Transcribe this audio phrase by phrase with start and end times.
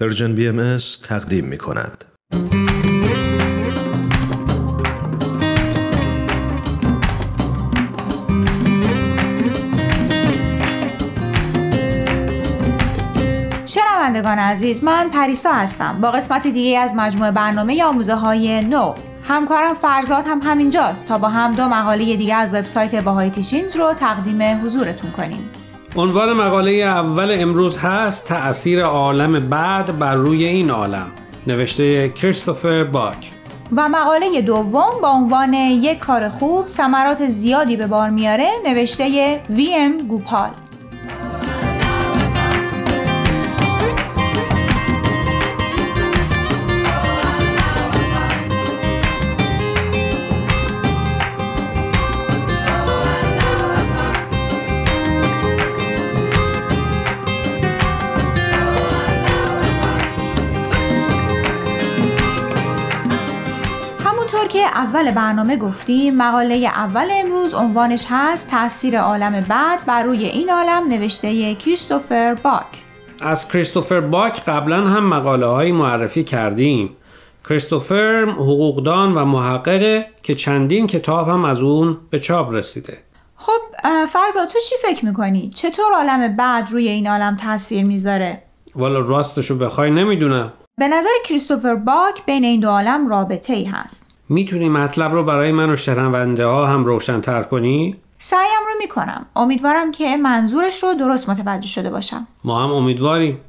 [0.00, 0.78] Persian BMS
[1.08, 2.04] تقدیم می کند.
[13.66, 16.00] شنوندگان عزیز من پریسا هستم.
[16.00, 18.94] با قسمت دیگه از مجموعه برنامه آموزه های نو.
[19.22, 21.06] همکارم فرزاد هم همینجاست.
[21.06, 25.50] تا با هم دو مقاله دیگه از وبسایت Baha'i Teachings رو تقدیم حضورتون کنیم.
[25.96, 31.06] عنوان مقاله اول امروز هست تأثیر عالم بعد بر روی این عالم.
[31.46, 33.30] نوشته کریستوفر باک.
[33.76, 39.74] و مقاله دوم با عنوان یک کار خوب ثمرات زیادی به بار میاره نوشته وی
[39.74, 40.50] ام گوپال.
[64.78, 66.16] اول برنامه گفتیم.
[66.16, 72.66] مقاله اول امروز عنوانش هست تاثیر عالم بعد بر روی این عالم نوشته کریستوفر باک.
[73.20, 76.96] از کریستوفر باک قبلا هم مقاله های معرفی کردیم.
[77.48, 82.98] کریستوفر حقوقدان و محققه که چندین کتاب هم از اون به چاپ رسیده.
[83.36, 88.42] خب فرزا تو چی فکر می‌کنی؟ چطور عالم بعد روی این عالم تاثیر می‌ذاره؟
[88.74, 90.52] والا راستشو بخوای نمی‌دونم.
[90.78, 94.07] به نظر کریستوفر باک بین این دو عالم رابطه ای هست.
[94.28, 99.26] می‌تونی مطلب رو برای من و شنونده ها هم روشن تر کنی؟ سعیم رو می‌کنم.
[99.36, 102.26] امیدوارم که منظورش رو درست متوجه شده باشم.
[102.44, 103.40] ما هم امیدواریم.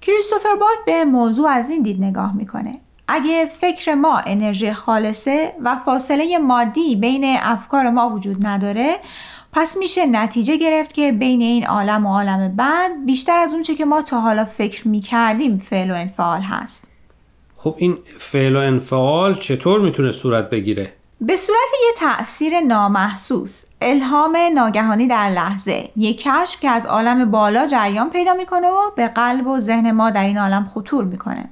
[0.00, 2.80] کریستوفر باک به موضوع از این دید نگاه می‌کنه.
[3.08, 8.96] اگه فکر ما انرژی خالصه و فاصله مادی بین افکار ما وجود نداره
[9.52, 13.84] پس میشه نتیجه گرفت که بین این عالم و عالم بعد بیشتر از اونچه که
[13.84, 16.89] ما تا حالا فکر می‌کردیم فعل و انفعال هست.
[17.62, 24.36] خب این فعل و انفعال چطور می‌تونه صورت بگیره؟ به صورت یه تأثیر نامحسوس الهام
[24.54, 29.46] ناگهانی در لحظه یک کشف که از عالم بالا جریان پیدا می‌کنه و به قلب
[29.46, 31.44] و ذهن ما در این عالم خطور می‌کنه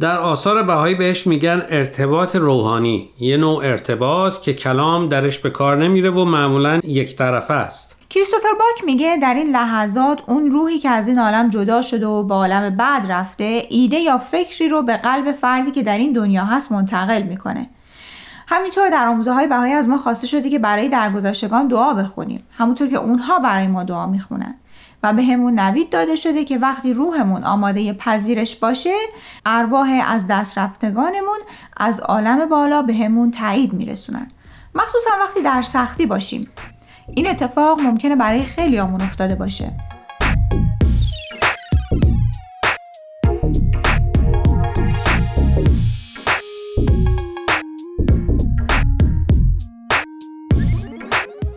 [0.00, 5.76] در آثار بهایی بهش میگن ارتباط روحانی یه نوع ارتباط که کلام درش به کار
[5.76, 10.90] نمیره و معمولا یک طرفه است کریستوفر باک میگه در این لحظات اون روحی که
[10.90, 14.96] از این عالم جدا شده و به عالم بعد رفته ایده یا فکری رو به
[14.96, 17.70] قلب فردی که در این دنیا هست منتقل می‌کنه.
[18.46, 22.44] همینطور در آموزه های بهایی از ما خواسته شده که برای درگذشتگان دعا بخونیم.
[22.58, 24.54] همونطور که اونها برای ما دعا می‌خونن.
[25.02, 28.94] و به همون نوید داده شده که وقتی روحمون آماده پذیرش باشه
[29.46, 31.38] ارواح از دست رفتگانمون
[31.76, 34.30] از عالم بالا به همون تایید میرسونن.
[34.74, 36.48] مخصوصا وقتی در سختی باشیم.
[37.12, 39.72] این اتفاق ممکنه برای خیلی آمون افتاده باشه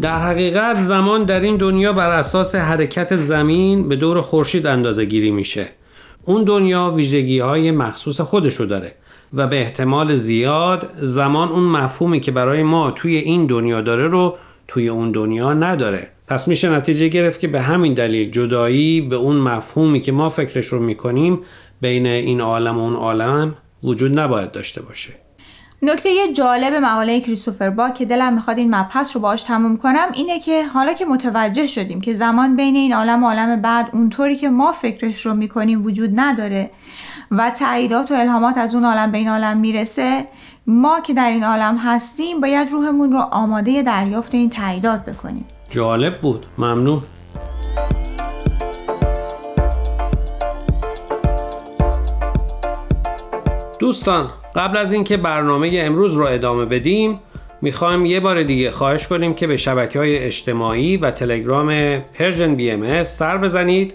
[0.00, 5.30] در حقیقت زمان در این دنیا بر اساس حرکت زمین به دور خورشید اندازه گیری
[5.30, 5.66] میشه.
[6.24, 8.94] اون دنیا ویژگی های مخصوص خودشو داره
[9.34, 14.36] و به احتمال زیاد زمان اون مفهومی که برای ما توی این دنیا داره رو
[14.68, 16.08] توی اون دنیا نداره.
[16.28, 20.66] پس میشه نتیجه گرفت که به همین دلیل جدایی به اون مفهومی که ما فکرش
[20.66, 21.40] رو می‌کنیم
[21.80, 25.12] بین این عالم و اون عالم وجود نباید داشته باشه.
[25.82, 30.40] نکته جالب مقاله کریستوفر با که دلم می‌خواد این مبحث رو باش تموم کنم اینه
[30.40, 34.48] که حالا که متوجه شدیم که زمان بین این عالم و عالم بعد اونطوری که
[34.48, 36.70] ما فکرش رو می‌کنیم وجود نداره
[37.30, 40.26] و تاییدات و الهامات از اون عالم به این عالم می‌رسه
[40.68, 45.44] ما که در این عالم هستیم باید روحمون رو آماده دریافت این تاییدات بکنیم.
[45.70, 46.46] جالب بود.
[46.58, 47.02] ممنون.
[53.80, 57.20] دوستان قبل از اینکه برنامه امروز رو ادامه بدیم
[57.62, 63.02] می‌خوایم یه بار دیگه خواهش کنیم که به شبکه های اجتماعی و تلگرام Persian BMS
[63.02, 63.94] سر بزنید.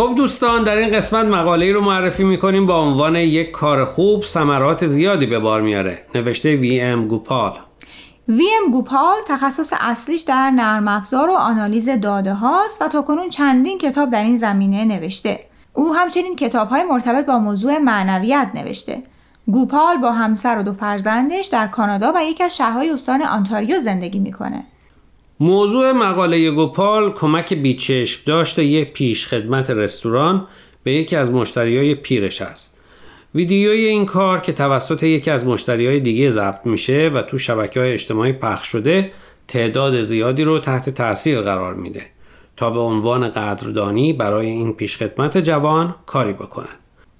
[0.00, 4.86] خب دوستان در این قسمت مقاله رو معرفی می‌کنیم با عنوان یک کار خوب ثمرات
[4.86, 7.52] زیادی به بار میاره نوشته وی ام گوپال
[8.28, 13.28] وی ام گوپال تخصص اصلیش در نرم افزار و آنالیز داده هاست و تا کنون
[13.28, 15.40] چندین کتاب در این زمینه نوشته
[15.74, 19.02] او همچنین کتاب های مرتبط با موضوع معنویت نوشته.
[19.46, 24.18] گوپال با همسر و دو فرزندش در کانادا و یکی از شهرهای استان آنتاریو زندگی
[24.18, 24.64] می‌کنه.
[25.42, 30.46] موضوع مقاله گوپال کمک بیچشم داشته یک پیش خدمت رستوران
[30.82, 32.78] به یکی از مشتریای پیرش است.
[33.34, 37.92] ویدیوی این کار که توسط یکی از مشتریای دیگه ضبط میشه و تو شبکه های
[37.92, 39.10] اجتماعی پخش شده
[39.48, 42.02] تعداد زیادی رو تحت تاثیر قرار میده
[42.56, 46.76] تا به عنوان قدردانی برای این پیشخدمت جوان کاری بکنن.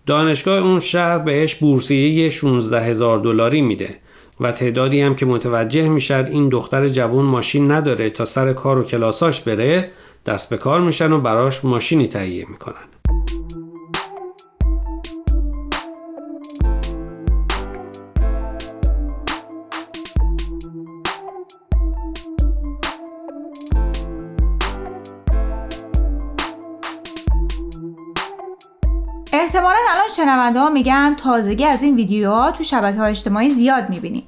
[0.07, 3.97] دانشگاه اون شهر بهش بورسیه 16 هزار دلاری میده
[4.41, 8.83] و تعدادی هم که متوجه می‌شد این دختر جوان ماشین نداره تا سر کار و
[8.83, 9.91] کلاساش بره
[10.27, 13.00] دست به کار میشن و براش ماشینی تهیه می‌کنن.
[29.33, 34.23] احتمالا الان شنونده ها میگن تازگی از این ویدیوها تو شبکه های اجتماعی زیاد می‌بینیم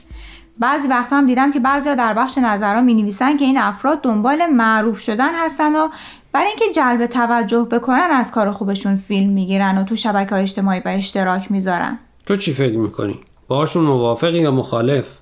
[0.60, 4.46] بعضی وقتا هم دیدم که بعضیا در بخش نظرها می نویسن که این افراد دنبال
[4.46, 5.88] معروف شدن هستن و
[6.32, 10.80] برای اینکه جلب توجه بکنن از کار خوبشون فیلم می‌گیرن و تو شبکه های اجتماعی
[10.80, 15.21] به اشتراک می‌ذارن تو چی فکر می‌کنی؟ باشون موافقی یا مخالف؟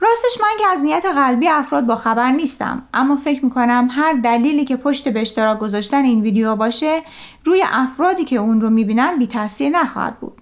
[0.00, 4.64] راستش من که از نیت قلبی افراد با خبر نیستم اما فکر می‌کنم هر دلیلی
[4.64, 7.02] که پشت به اشتراک گذاشتن این ویدیو باشه
[7.44, 10.32] روی افرادی که اون رو می‌بینن بی تاثیر نخواهد بود.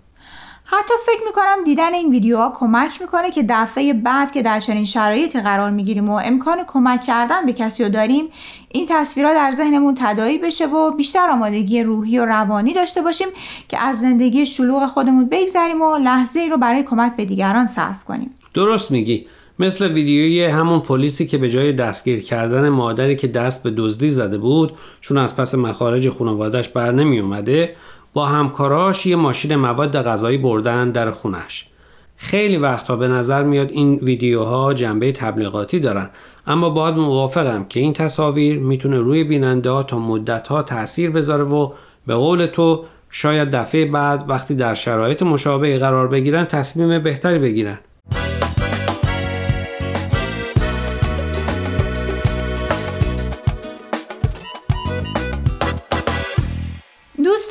[0.67, 5.41] حتی فکر می‌کنم دیدن این ویدیوها کمک می‌کنه که دفعه بعد که در چنین شرایطی
[5.41, 8.29] قرار می‌گیریم و امکان کمک کردن به کسی رو داریم
[8.69, 13.29] این تصویرها در ذهنمون تدایی بشه و بیشتر آمادگی روحی و روانی داشته باشیم
[13.69, 18.05] که از زندگی شلوغ خودمون بگذریم و لحظه ای رو برای کمک به دیگران صرف
[18.05, 18.35] کنیم.
[18.55, 19.27] درست میگی.
[19.59, 24.39] مثل ویدیوی همون پلیسی که به جای دستگیر کردن مادری که دست به دزدی زده
[24.39, 27.77] بود چون از پس مخارج خانوادش بر نمی اومده
[28.13, 31.67] با همکاراش یه ماشین مواد غذایی بردن در خونش
[32.17, 36.11] خیلی وقتها به نظر میاد این ویدیوها جنبه تبلیغاتی دارن.
[36.47, 41.45] اما باید موافقم که این تصاویر می‌تونه روی بیننده ها تا مدت ها تاثیر بذاره
[41.45, 41.73] و
[42.07, 47.79] به قول تو شاید دفعه بعد وقتی در شرایط مشابهی قرار بگیرن تصمیم بهتری بگیرن.